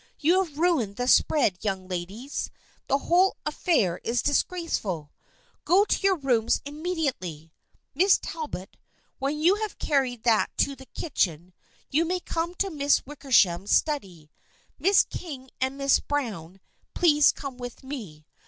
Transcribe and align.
You 0.17 0.43
have 0.43 0.57
ruined 0.57 0.95
the 0.95 1.07
spread, 1.07 1.63
young 1.63 1.87
ladies. 1.87 2.49
The 2.87 2.97
whole 2.97 3.37
affair 3.45 3.99
is 4.03 4.23
disgraceful. 4.23 5.11
Go 5.63 5.85
to 5.85 5.99
your 6.01 6.15
rooms 6.17 6.59
im 6.65 6.81
mediately. 6.81 7.51
Miss 7.93 8.17
Talbot, 8.17 8.77
when 9.19 9.37
you 9.37 9.57
have 9.57 9.77
carried 9.77 10.23
that 10.23 10.49
to 10.57 10.75
the 10.75 10.87
kitchen 10.87 11.53
you 11.91 12.03
may 12.03 12.19
come 12.19 12.55
to 12.55 12.71
Miss 12.71 13.05
Wick 13.05 13.19
ersham's 13.23 13.75
study. 13.75 14.31
Miss 14.79 15.03
King 15.03 15.51
and 15.61 15.77
Miss 15.77 15.99
Browne, 15.99 16.61
please 16.95 17.31
come 17.31 17.57
with 17.57 17.83
me. 17.83 18.25